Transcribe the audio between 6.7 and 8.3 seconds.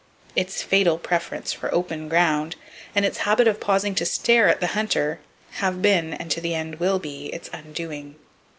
will be, its undoing.